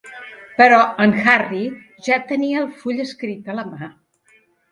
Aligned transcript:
Però 0.59 0.77
en 1.03 1.13
Harry 1.33 1.61
ja 2.09 2.17
tenia 2.31 2.63
el 2.63 2.67
full 2.79 3.05
escrit 3.05 3.51
a 3.55 3.59
la 3.61 3.67
mà. 3.75 3.93